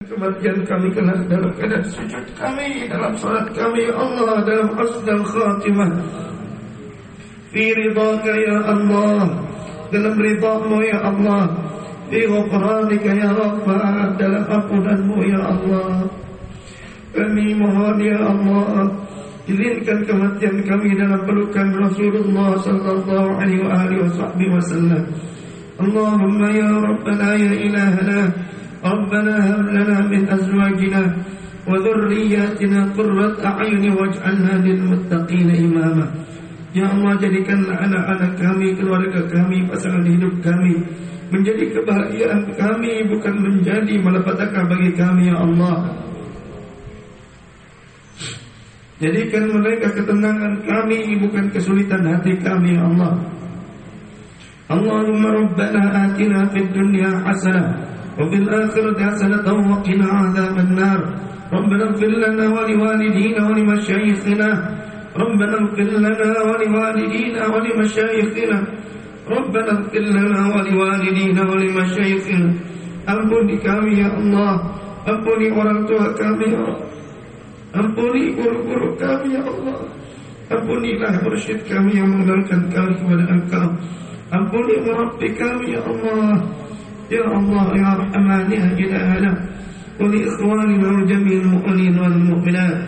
[0.00, 5.92] Kematian kami kelak dalam keadaan sujud kami Dalam salat kami ya Allah Dalam asdal khatimah.
[7.52, 9.28] Fi ridhaka ya Allah
[9.92, 11.52] Dalam ridhamu ya Allah.
[12.08, 16.08] Fi ghafranika ya Rabbah Dalam ampunanmu ya Allah.
[17.12, 18.88] Kami mohon ya Allah
[19.52, 25.12] Izinkan kematian kami dalam pelukan Rasulullah sallallahu alaihi wasallam.
[25.76, 28.48] Allahumma ya Rabbana ya ilahana
[28.85, 31.03] ربنا هب لنا من أزواجنا
[31.67, 36.07] وذرياتنا قرة أعين واجعلنا للمتقين إماما
[36.75, 40.75] Ya Allah jadikanlah anak-anak kami, keluarga kami, pasangan hidup kami
[41.31, 45.87] Menjadi kebahagiaan kami bukan menjadi malapetaka bagi kami Ya Allah
[48.99, 53.23] Jadikan mereka ketenangan kami bukan kesulitan hati kami Ya Allah
[54.67, 57.88] Allahumma Rabbana atina fid dunya hasanah
[58.20, 61.00] وبالآخرة حسنة وقنا عذاب النار.
[61.52, 64.50] ربنا اغفر لنا ولوالدينا ولمشايخنا.
[65.16, 68.58] ربنا اغفر لنا ولوالدينا ولمشايخنا.
[69.34, 72.50] ربنا اغفر لنا ولوالدينا ولمشايخنا.
[73.08, 74.54] أمني كام يا الله.
[75.08, 76.78] أمني أرادها كام يا الله
[77.80, 79.80] أمني أرقر كام يا الله.
[80.52, 83.70] أمني لا أرشد كام يا مولانا كان كام ولا أنكام
[84.36, 86.34] أمني ربي كام يا الله.
[87.10, 89.34] يا الله يا رحمن يا جلاله
[90.00, 92.78] ولاخواننا جميع المؤمنين والمؤمنات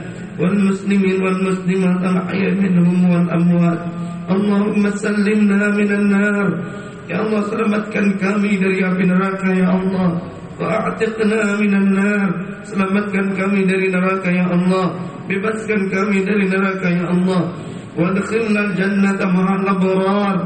[0.41, 3.81] والمسلمين والمسلمات الحي منهم والأموات.
[4.31, 6.49] اللهم سلمنا من النار.
[7.11, 10.09] يا الله سلمتك الكامل يا ابن راكا يا الله
[10.61, 12.29] وأعتقنا من النار.
[12.63, 14.87] سلمتكن كامي دري نراك يا الله
[15.29, 17.43] ببسكن كامي دري نراك يا الله.
[17.99, 20.37] وادخلنا الجنة مع الأبرار.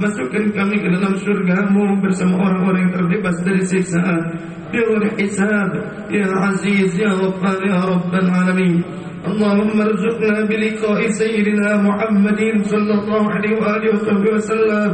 [0.00, 4.32] Masukkan kami ke dalam surgamu bersama orang-orang yang terbebas dari siksaan.
[4.72, 5.76] Biar hisab
[6.08, 8.80] Ya Aziz Ya Ghaffar Ya Rabbal Alamin.
[9.20, 14.90] Allahumma rzuqna biliqa'i Sayyidina Muhammadin Sallallahu alaihi wa alihi wa sallam.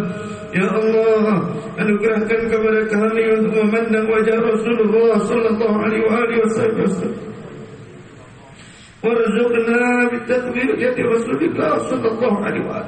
[0.50, 7.14] Ya Allah Anugerahkan kepada kami untuk memandang wajah Rasulullah Sallallahu alaihi wa alihi wa sallam.
[9.06, 12.82] Warzuqna bitakbir Yati Rasulullah Sallallahu alaihi wa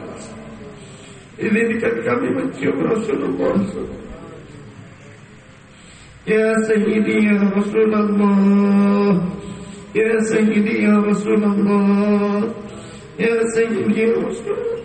[1.39, 3.55] sallam Izinkan kami mencium Rasulullah
[6.27, 9.15] Ya Sayyidi Ya Rasulullah
[9.95, 12.43] Ya Sayyidi Ya Rasulullah
[13.23, 14.77] Ya Sayyidi Ya Rasulullah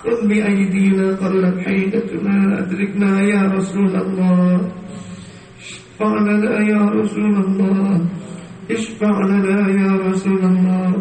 [0.00, 4.72] خذ بأيدينا قلت حيدتنا أدركنا يا رسول الله
[5.60, 8.00] اشفع لنا يا رسول الله
[8.70, 10.92] اشفع لنا يا رسول الله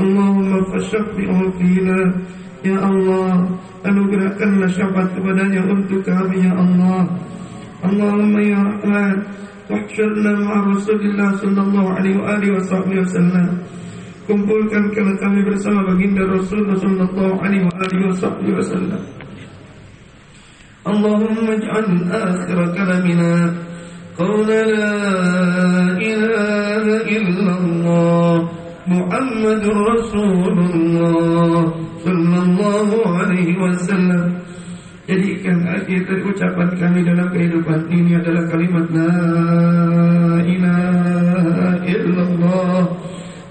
[0.00, 1.98] Allahumma fasyafi'u fina
[2.64, 3.44] Ya Allah
[3.84, 7.04] Anugerahkanlah syafaat kepadanya untuk kami Ya Allah
[7.84, 9.16] Allahumma ya Rahman
[9.68, 13.48] Wahsyurna ma'a Rasulullah Sallallahu alaihi wa sahbihi wa sallam
[14.24, 19.02] Kumpulkan kala kami bersama baginda Rasulullah Sallallahu alaihi wa sahbihi wa sallam
[20.82, 23.54] Allahumma ij'al akhir kalamina
[24.16, 24.90] Qawla la
[25.98, 26.11] ilaha
[29.21, 31.61] محمد رسول الله
[32.05, 34.25] صلى الله عليه وسلم
[35.07, 39.07] Jadikan akhir dari ucapan kami dalam kehidupan ini adalah kalimat La
[40.43, 42.83] ilaha illallah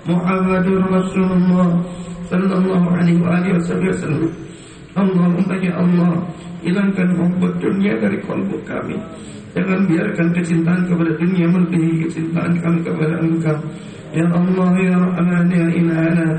[0.04, 1.80] Muhammadur Rasulullah
[2.28, 4.28] Sallallahu alaihi wa alihi wasallam
[5.00, 6.28] Allahumma ya Allah
[6.60, 9.00] Hilangkan muhabbet dunia dari kalbu kami
[9.56, 13.56] Jangan biarkan kecintaan kepada dunia melebihi kecintaan kami kepada engkau
[14.11, 16.29] Ya Allah ya Rahman ya Ilahana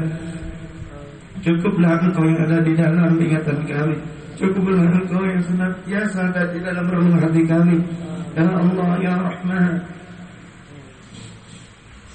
[1.43, 3.99] Cukuplah engkau yang ada di dalam ingatan kami.
[4.39, 7.83] Cukuplah engkau yang senantiasa ada di dalam renung hati kami.
[8.39, 9.75] Ya Allah ya Rahman.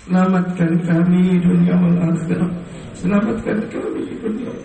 [0.07, 2.51] Selamatkan kami dunia wal akhirah.
[2.95, 4.63] Selamatkan kami dunia wal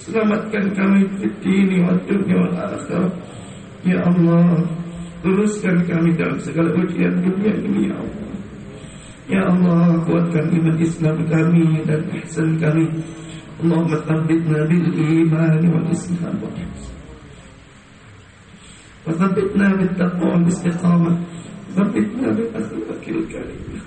[0.00, 3.12] Selamatkan kami di dini wal dunia wal akhirah.
[3.84, 4.64] Ya Allah
[5.20, 8.25] Luruskan kami dalam segala ujian dunia ini Ya Allah
[9.26, 12.86] Ya Allah kuatkan iman Islam kami dan ihsan kami
[13.58, 16.54] Allahumma tabbitna bil iman wal islam wal
[20.46, 21.16] istiqamah
[21.74, 23.84] Tabbitna bil akhlaqil karimah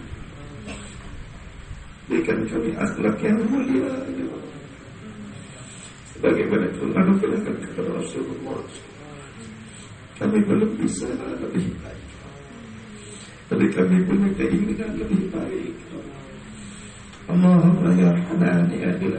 [2.09, 4.27] Berikan kami akhlak yang mulia ya
[6.17, 8.59] Sebagaimana Tuhan anugerahkan kepada Rasulullah
[10.17, 11.07] Kami belum bisa
[11.39, 12.08] lebih baik
[13.49, 15.73] tapi kami punya keinginan lebih baik
[17.29, 19.13] Allahumma ya Rahman ya Ampun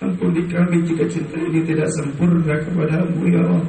[0.00, 3.66] Ampuni kami jika cinta ini tidak sempurna kepadamu ya Allah.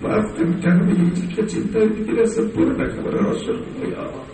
[0.00, 4.26] Maafkan kami jika cinta ini tidak sempurna kepada Rasulmu ya Allah.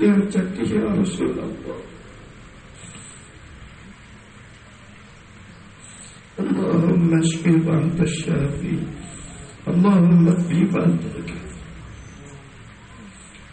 [0.00, 1.50] Yang jadi ya Rasulullah
[7.72, 8.78] Anta syafi
[9.66, 11.22] Allahumma fi wa anta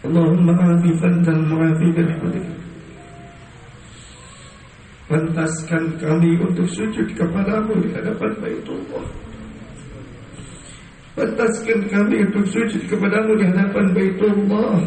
[0.00, 2.50] Allahumma afi wa anta al-mu'afi bil-hadith
[5.10, 9.06] Pantaskan kami untuk sujud kepadamu di hadapan Baitullah.
[11.18, 14.78] Pantaskan kami untuk sujud kepadamu di hadapan Baitullah.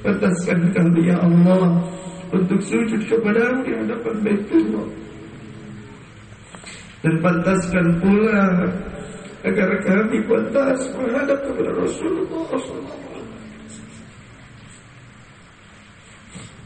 [0.00, 1.84] Pantaskan kami, Ya Allah,
[2.32, 5.03] untuk sujud kepadamu di hadapan Baitullah.
[7.04, 8.64] Dan pantaskan pula
[9.44, 13.12] agar kami pantas menghadap kepada Rasulullah SAW.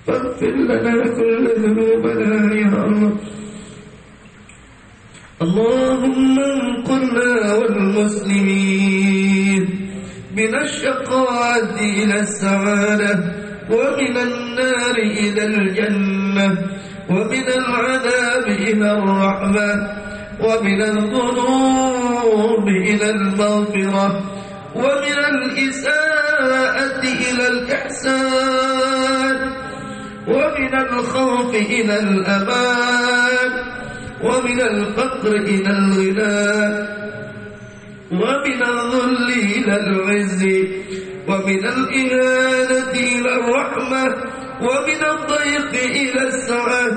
[0.08, 3.12] فاغفر لنا كل ذنوبنا يا الله
[5.42, 9.62] اللهم انقلنا والمسلمين
[10.36, 13.14] من الشقاوة إلى السعادة
[13.70, 16.48] ومن النار إلى الجنة
[17.10, 19.98] ومن العذاب إلى الرحمة
[20.40, 24.22] ومن الذنوب إلى المغفرة
[24.74, 29.36] ومن الإساءة إلى الإحسان
[30.28, 33.50] ومن الخوف إلى الأمان
[34.24, 36.88] ومن الفقر إلى الغنى
[38.12, 40.42] ومن الذل إلى العز
[41.28, 44.06] ومن الإهانة إلى الرحمة
[44.60, 46.88] ومن الضيق إلى السعة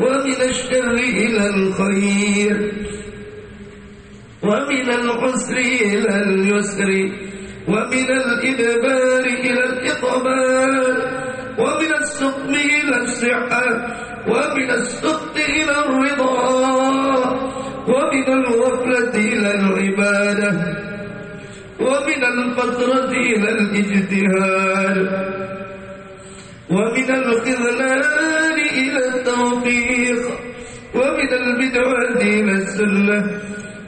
[0.00, 2.72] ومن الشر إلى الخير
[4.42, 6.90] ومن العسر إلى اليسر
[7.68, 10.74] ومن الإدبار إلى الإقبال
[11.58, 13.66] ومن السقم إلى الصحة
[14.28, 16.50] ومن السقط إلى الرضا
[17.88, 20.52] ومن الغفلة إلى العبادة
[21.80, 24.98] ومن الفترة إلى الإجتهاد
[26.70, 30.22] ومن الخذلان إلى التوفيق
[30.94, 33.20] ومن البدعة إلى السنة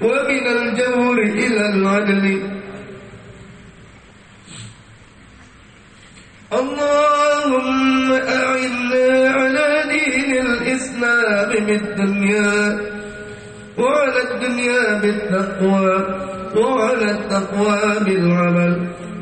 [0.03, 2.27] ومن الجور إلى العدل.
[6.53, 12.79] اللهم أعنا على دين الإسلام بالدنيا
[13.79, 15.95] وعلى الدنيا بالتقوى
[16.57, 18.73] وعلى التقوى بالعمل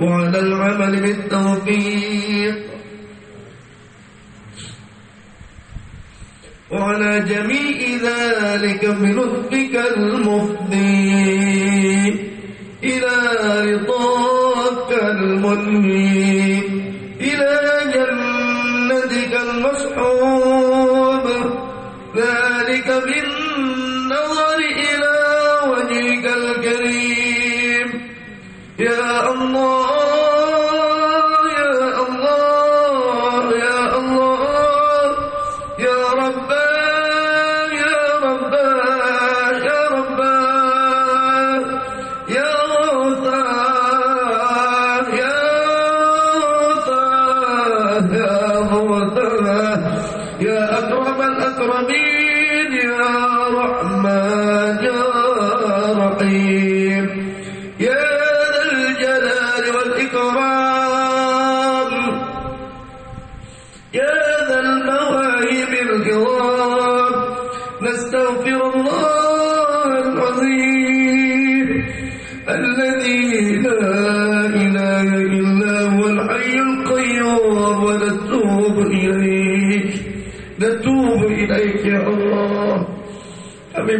[0.00, 2.56] وعلى العمل بالتوفيق.
[6.72, 11.52] وعلى جميع ذلك بلطفك المفضي.
[12.84, 13.16] إلى
[13.72, 16.58] رضاك المنهي
[17.20, 17.58] إلى
[17.94, 21.26] جنتك المصحوب.
[22.16, 23.51] ذلك بالنظر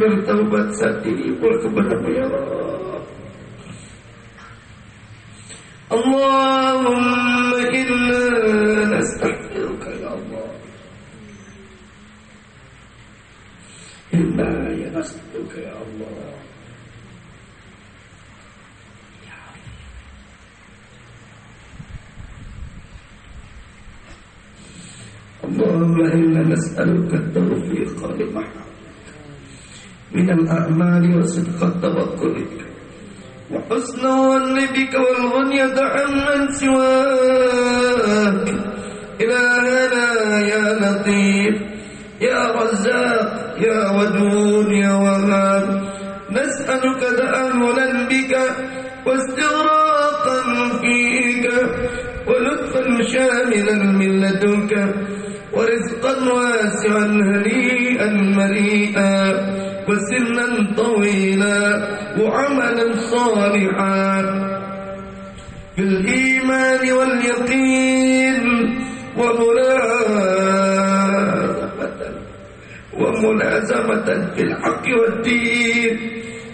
[0.02, 3.02] bertaubat saat ini pula kepada ya Allah
[5.94, 8.22] Allahumma inna
[8.98, 10.50] nastaghfiruka ya Allah
[14.18, 16.38] Inna ya nastaghfiruka ya Allah
[25.48, 28.44] اللهم إنا نسألك التوفيق لما
[30.15, 32.37] من الأعمال وصدق التوكل.
[33.53, 38.47] وحسن الظن بك والغنية عمن سواك.
[39.21, 40.07] إلهنا
[40.41, 41.57] يا لطيف
[42.21, 45.67] يا رزاق يا ودود يا وهاب.
[46.31, 48.33] نسألك تأملا بك
[49.07, 50.39] واستغراقا
[50.81, 51.45] فيك
[52.29, 54.73] ولطفا شاملا من لدنك
[55.53, 61.89] ورزقا واسعا هنيئا مريئا وسنا طويلا
[62.21, 64.23] وعملا صالحا.
[65.79, 68.47] بالإيمان واليقين
[72.95, 75.95] وملازمة في الحق والدين.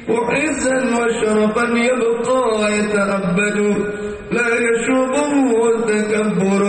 [0.08, 3.58] وعزا وشرفا يبقى يتأبد.
[4.32, 5.40] لا يشوبه
[5.86, 6.62] تكبر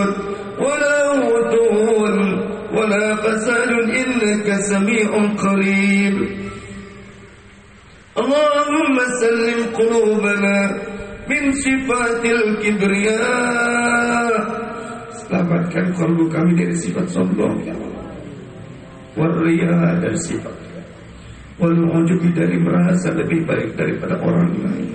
[0.58, 1.90] ولا غدو
[2.74, 5.08] ولا فساد إنك سميع
[5.44, 6.16] قريب.
[8.19, 10.57] اللهم سلم قلوبنا
[11.27, 14.33] من صفات الكبرياء
[15.25, 18.07] Selamatkan kalbu kami dari sifat sombong ya Allah
[19.19, 20.53] Warriya dari sifat
[21.59, 24.89] Walu'ujubi dari merasa lebih baik daripada orang lain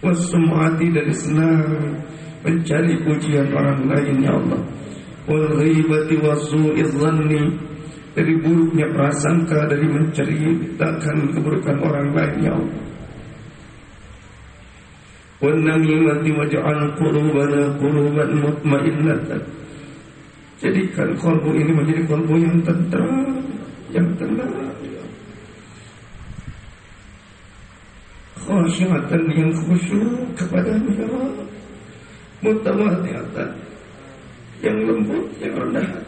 [0.00, 1.92] Wasum'ati dari senang
[2.40, 4.62] Mencari pujian orang lain ya Allah
[5.28, 7.67] Walghibati wasu'i zanni
[8.19, 12.83] dari buruknya prasangka Dari menceritakan keburukan orang lain ya Allah.
[15.39, 18.43] Wannamimati waj'al qulubana quluban
[20.59, 23.39] Jadikan kalbu ini menjadi kalbu yang tenteram
[23.95, 24.51] Yang tenang
[28.35, 31.47] Khasyatan yang khusyuk kepada ya Allah
[32.43, 33.49] Mutawadiatan
[34.59, 35.98] Yang lembut, yang rendah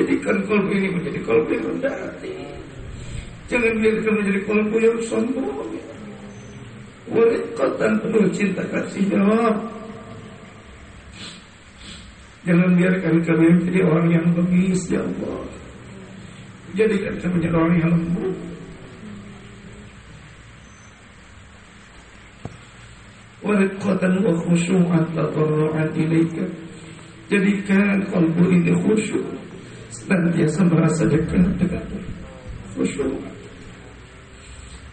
[0.00, 2.32] Jadikan kalbu ini menjadi kalbu yang rendah hati
[3.52, 5.68] Jangan biarkan menjadi kalbu yang sombong.
[7.12, 9.20] Wariqatan penuh cinta kasihnya
[12.48, 15.44] Jangan biarkan kami menjadi orang yang bengis Ya Allah.
[16.72, 18.34] Jadikan kami menjadi orang yang lembut.
[23.44, 26.48] Wariqatan wa khusyu'an tatarru'an ilaika
[27.28, 29.49] Jadikan kalbu ini khusyuk
[29.90, 31.82] Senantiasa merasa dekat dengan
[32.78, 33.10] khusyuk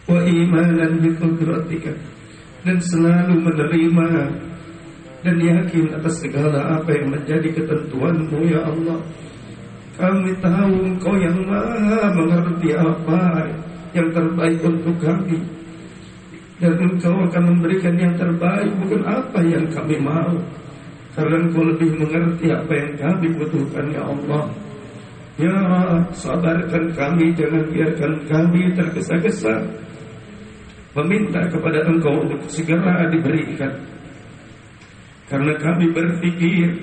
[0.08, 1.94] wa imanan bi qudratika.
[2.66, 4.08] Dan selalu menerima
[5.22, 8.98] dan yakin atas segala apa yang menjadi ketentuanmu ya Allah.
[9.94, 13.46] Kami tahu engkau yang maha mengerti apa
[13.94, 15.38] yang terbaik untuk kami.
[16.58, 20.34] Dan engkau akan memberikan yang terbaik bukan apa yang kami mau.
[21.14, 24.50] Karena engkau lebih mengerti apa yang kami butuhkan ya Allah
[25.38, 25.54] Ya
[26.18, 29.54] sabarkan kami jangan biarkan kami tergesa-gesa
[30.98, 33.70] meminta kepada engkau untuk segera diberikan.
[35.30, 36.74] Karena kami berpikir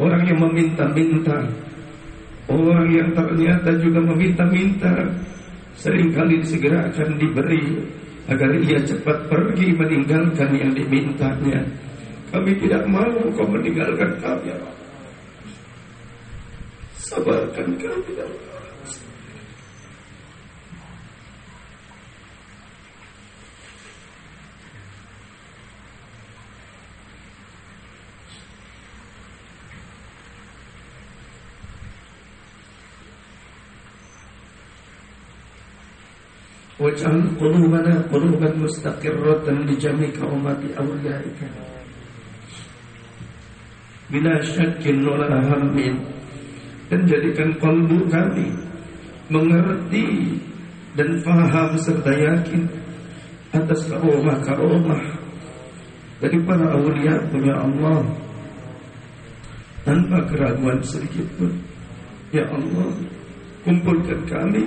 [0.00, 1.44] orang yang meminta-minta,
[2.48, 5.04] orang yang ternyata juga meminta-minta,
[5.76, 7.76] seringkali segera akan diberi
[8.24, 11.60] agar ia cepat pergi meninggalkan yang dimintanya.
[12.32, 14.73] Kami tidak mau kau meninggalkan kami, ya
[17.03, 18.49] Sabarkan kami, ya Allah.
[36.79, 41.39] واجعل قلوبنا قلوبا مستقرة لجميع أمة أوليائك
[44.11, 45.75] بلا شك ولا هم
[46.94, 48.54] dan jadikan kalbu kami
[49.26, 50.38] mengerti
[50.94, 52.70] dan faham serta yakin
[53.50, 55.02] atas karomah-karomah
[56.22, 58.06] dari para awliya punya Allah.
[59.82, 61.50] Tanpa keraguan sedikit pun
[62.30, 62.94] ya Allah
[63.66, 64.62] kumpulkan kami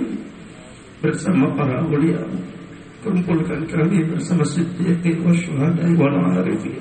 [1.00, 2.22] bersama para ulia
[3.00, 6.78] kumpulkan kami bersama siddiqin wa syuhadai wa arifin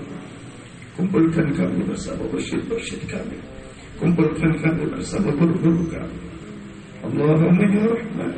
[0.94, 3.42] kumpulkan kami bersama bersyid-bersyid kami
[4.00, 6.28] kami bersama guru-guru kami
[7.08, 8.34] Allahumma ya Rahman.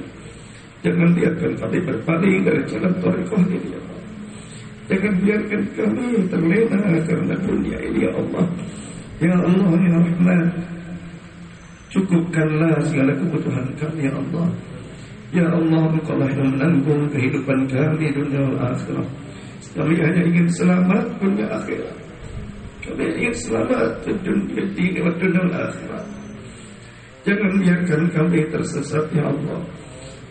[0.79, 3.81] Jangan biarkan kami berpaling dari jalan tarikhah ini ya
[4.89, 8.45] jangan biarkan kami terlena karena dunia ini ya Allah.
[9.21, 10.45] Ya Allah ya Rahman.
[11.89, 14.47] Cukupkanlah segala kebutuhan kami ya Allah.
[15.29, 19.09] Ya Allah, engkau lah yang menanggung kehidupan kami dunia akhirat.
[19.77, 22.08] Kami hanya ingin selamat dunia akhirat.
[22.89, 26.05] Kami ingin selamat dunia dunia dan dunia akhirat.
[27.21, 29.61] Jangan biarkan kami tersesat, Ya Allah.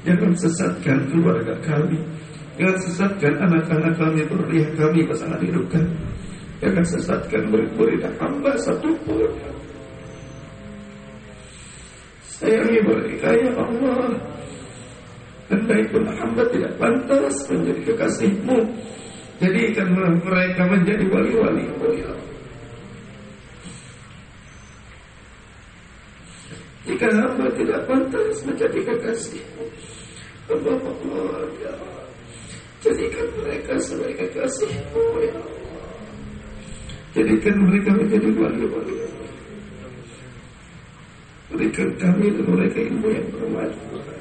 [0.02, 2.02] Jangan sesatkan keluarga kami.
[2.58, 5.94] Jangan sesatkan anak-anak kami, berliah kami, pasangan hidup kami.
[6.58, 9.30] Jangan sesatkan murid-murid hamba satu pun.
[12.26, 14.18] Sayangi mereka, Ya Allah.
[15.48, 18.58] Anda itu hamba tidak pantas menjadi kekasihmu
[19.38, 21.62] Jadikanlah mereka menjadi wali-wali
[22.02, 22.10] ya
[26.98, 29.38] jika hamba tidak pantas menjadi kekasih
[30.50, 31.70] hamba mohon ya
[32.82, 34.66] jadikan mereka sebagai kekasih
[35.22, 35.38] ya
[37.14, 38.98] jadikan mereka menjadi wali-wali.
[41.54, 44.18] Berikan kami dan mereka ilmu yang bermanfaat.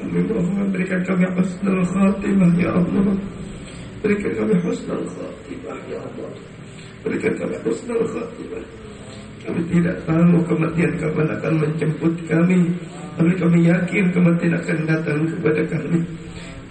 [0.00, 3.20] Kami mohon berikan kami husnul khatimah ya Allah.
[4.00, 6.53] Berikan kami husnul khatimah ya Allah
[7.04, 8.64] kami husnul khatimah
[9.44, 12.64] kami tidak tahu kematian kapan akan menjemput kami.
[13.14, 16.00] Tapi kami yakin kematian akan datang kepada kami.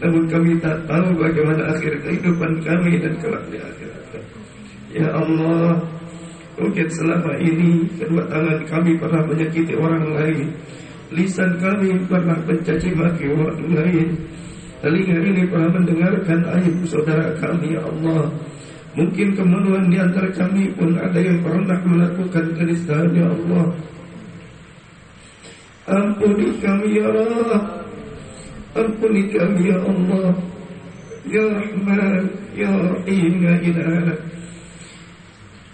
[0.02, 4.04] Namun kami tak tahu bagaimana akhir kehidupan kami dan kelak di akhirat
[4.94, 5.82] ya Allah
[6.54, 10.48] mungkin selama ini kedua tangan kami pernah menyakiti orang lain.
[11.14, 14.08] Lisan kami pernah mencaci maki orang lain.
[14.82, 18.28] Telinga ini pernah mendengarkan aib saudara kami Ya Allah
[18.99, 23.67] Mungkin kemaluan di antara kami pun ada yang pernah melakukan kenistaan Ya Allah
[25.87, 27.63] Ampuni kami Ya Allah
[28.75, 30.35] Ampuni kami Ya Allah
[31.29, 32.23] Ya Rahman
[32.57, 34.15] Ya Rahim Ya Ilaha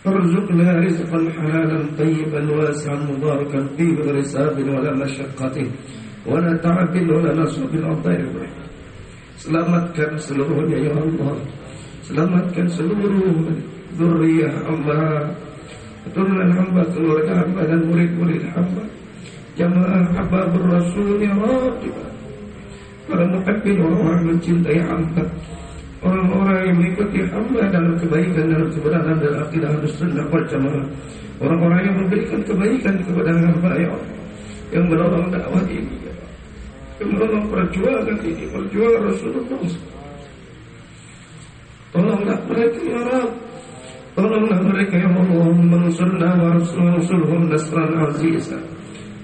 [0.04, 5.56] ارزقنا رزقا حلالا طيبا واسعا مباركا فيه بغير حساب ولا مشقة
[6.28, 8.36] ولا تعب ولا نصب الأطيب
[9.34, 11.36] Selamatkan seluruhnya ya Allah
[12.09, 13.53] Selamatkan seluruh
[13.93, 15.29] Zuriyah hamba
[16.09, 18.81] Keturunan hamba Keluarga hamba dan murid-murid hamba
[19.53, 21.77] Jamaah hamba berasul Ya Allah
[23.05, 25.21] Para muhabbin orang-orang mencintai hamba
[25.99, 29.93] Orang-orang yang mengikuti hamba dalam kebaikan dalam kebenaran dan akidah harus
[30.31, 30.85] wal jamaah.
[31.43, 34.15] Orang-orang yang memberikan kebaikan kepada hamba ya Allah.
[34.71, 36.31] Yang menolong dakwah ini ya Allah.
[37.03, 39.59] Yang menolong perjuangan ini, perjuangan Rasulullah.
[41.94, 43.26] Tolonglah mereka ya Allah.
[44.14, 48.62] Tolonglah mereka ya Allah Mansurna wa rasulhum nasran azizah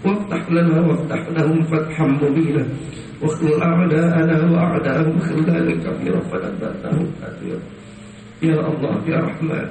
[0.03, 2.67] Waftah lana waftah lahum fatham mubinah
[3.21, 7.61] واخذل أعداءنا وأعداءهم خلالا كثيرا فنباتهم كثيرا
[8.41, 9.69] Ya Allah, Ya Rahman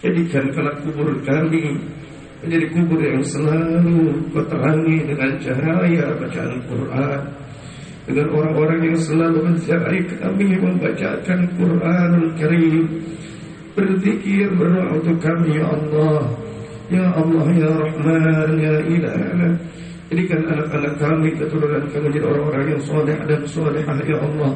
[0.00, 1.76] Jadikan kalau kubur kami
[2.40, 7.20] Menjadi kubur yang selalu Keterangi dengan cahaya Bacaan Quran
[8.03, 12.85] Dengan orang-orang yang selalu menziarahi kami Membacakan Quran Karim
[13.73, 16.19] Berzikir berdoa untuk kami Ya Allah
[16.91, 19.15] Ya Allah, Ya Rahman, Ya Ilah
[20.13, 24.51] Jadikan anak-anak kami, keturunan kami menjadi orang-orang yang soleh dan solehah, Ya Allah.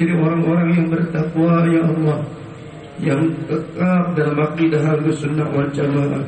[0.00, 2.18] Jadi orang-orang yang bertakwa, Ya Allah.
[2.96, 6.24] Yang tetap dalam akidah halus sunnah wal jamaah.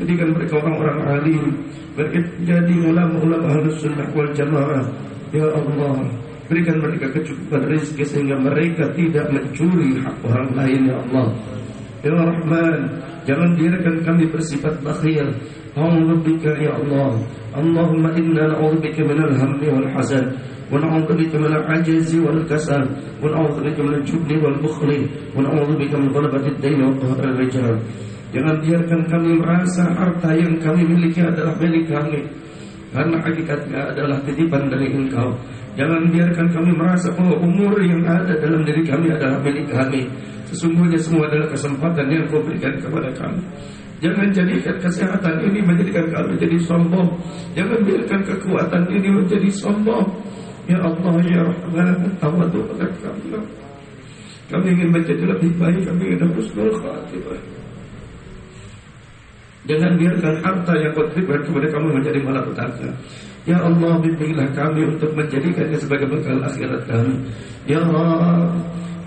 [0.00, 1.44] Jadikan mereka orang-orang alim.
[1.92, 2.18] Mereka
[2.48, 4.84] jadi ulama-ulama halus sunnah wal jamaah.
[5.33, 5.95] Ya Allah.
[6.51, 11.27] Berikan mereka kecukupan rezeki sehingga mereka tidak mencuri hak orang lain, Ya Allah.
[12.03, 12.81] Ya Rahman.
[13.23, 15.31] Jangan biarkan kami bersifat bakhil.
[15.73, 17.11] أعوذ بك يا الله
[17.57, 20.25] اللهم إنا نعوذ بك من الهم والحزن
[20.71, 22.83] ونعوذ بك من العجز والكسل
[23.23, 24.89] ونعوذ بك من الجبن والبخل
[25.35, 27.75] ونعوذ بك من غلبة الدين وقهر الرجال
[28.33, 32.25] Jangan biarkan kami merasa harta yang kami miliki adalah milik kami
[32.88, 35.36] Karena hakikatnya adalah titipan dari engkau
[35.76, 40.08] Jangan biarkan kami merasa bahwa umur yang ada dalam diri kami adalah milik kami
[40.48, 43.44] Sesungguhnya semua adalah kesempatan yang kau berikan kepada kami
[43.98, 47.18] Jangan jadikan kesehatan ini menjadikan kami menjadi sombong.
[47.58, 50.06] Jangan biarkan kekuatan ini menjadi sombong.
[50.70, 53.34] Ya Allah, Ya Rahman, tawadu pada kami.
[54.48, 57.57] Kami ingin menjadi lebih baik, kami ingin husnul khatimah.
[59.68, 62.88] Jangan biarkan harta yang berikan kepada kami menjadi malapetaka.
[63.44, 67.20] Ya Allah, bimbinglah kami untuk menjadikannya sebagai bekal akhirat kami.
[67.68, 68.48] Ya Allah,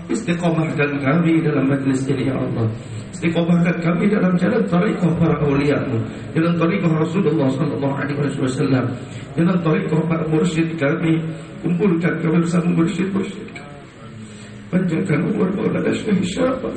[0.06, 2.70] istiqomahkan kami dalam majlis ini, Ya Allah.
[3.12, 6.00] Istiqomahkan kami dalam jalan tarikhah para awliyamu
[6.32, 8.88] Jalan tarikhah Rasulullah SAW
[9.36, 11.20] Jalan tarikhah para mursyid kami
[11.60, 13.52] Kumpulkan kami bersama mursyid-mursyid
[14.72, 16.72] Panjangkan umur Maulana Syekh Syafah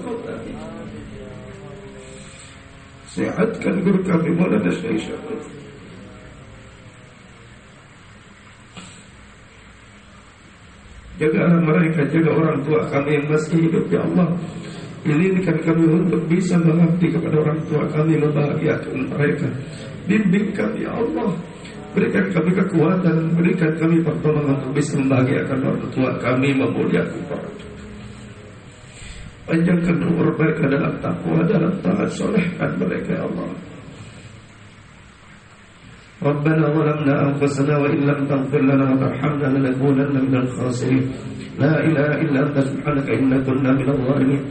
[3.15, 5.07] Sehatkan guru kami Maulana Syekh.
[5.07, 5.39] Syafah
[11.15, 13.87] Jagalah mereka, jaga orang tua kami yang masih hidup.
[13.87, 14.35] Ya Allah
[15.07, 19.47] Izinkan kami untuk bisa mengabdi kepada orang tua kami Membahagiakan mereka.
[20.11, 21.31] Bimbing kami ya Allah.
[21.95, 27.47] Berikan kami kekuatan Berikan kami pertolongan untuk bisa membahagiakan orang tua kami Memuliakan para
[29.48, 33.50] Panjangkan umur mereka dalam takwa Dalam taat solehkan mereka ya Allah
[36.20, 41.04] ربنا ظلمنا أنفسنا وإن لم تغفر لنا وترحمنا لنكونن من الخاسرين
[41.56, 44.44] لا إله إلا أنت سبحانك إنا كنا من الظالمين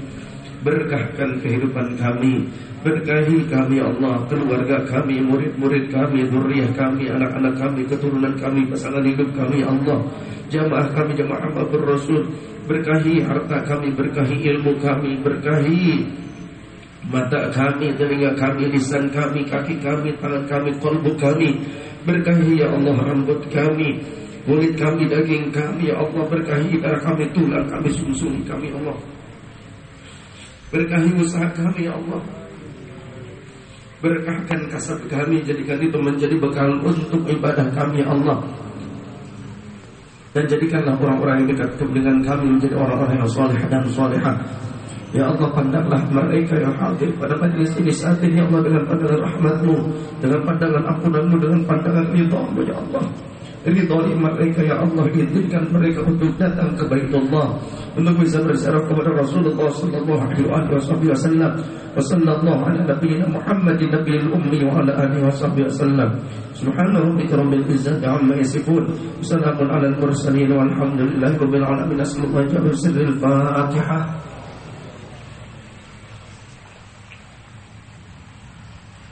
[0.59, 2.43] Berkahkan kehidupan kami
[2.83, 8.99] Berkahi kami ya Allah Keluarga kami, murid-murid kami Zuriah kami, anak-anak kami Keturunan kami, pasangan
[9.07, 10.03] hidup kami ya Allah
[10.54, 12.30] Jamaah kami, jamaah Abu Rasul
[12.70, 16.06] Berkahi harta kami Berkahi ilmu kami Berkahi
[17.08, 21.60] mata kami, telinga kami, lisan kami, kaki kami, tangan kami, kolbu kami.
[22.04, 24.00] Berkahi ya Allah rambut kami,
[24.44, 28.96] kulit kami, daging kami, ya Allah berkahi darah kami, tulang kami, sumsum kami, ya Allah.
[30.72, 32.20] Berkahi usaha kami, ya Allah.
[34.04, 38.44] Berkahkan kasab kami, jadikan itu menjadi bekal untuk ibadah kami, ya Allah.
[40.34, 44.34] Dan jadikanlah orang-orang yang dekat dengan kami menjadi orang-orang yang soleh dan solehah.
[45.14, 47.94] Ya Allah pandanglah mereka yang hadir pada majlis ini.
[47.94, 49.76] Saat ini Ya Allah dengan pandangan rahmatmu
[50.18, 53.04] Dengan pandangan ampunanmu Dengan pandangan ridhamu Ya Allah.
[53.62, 55.06] Ridhani mereka Ya Allah.
[55.14, 56.82] Izinkan mereka untuk datang ke
[57.94, 61.52] Baitullah Untuk bisa bersyarah kepada Rasulullah Sallallahu alaihi wasallam
[61.94, 66.10] Wa sallallahu ala nabiyina Muhammadin Nabiil ummi wa ala alihi wa sahbihi wasallam
[66.58, 68.82] Subhanahu bika rabbil izzati amma yasifun
[69.22, 74.33] Salamun ala al-mursalin Walhamdulillahi rabbil alamin Assallallahu alaihi wa sallam Al-Fatihah